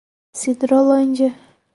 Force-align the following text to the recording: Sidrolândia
Sidrolândia 0.39 1.29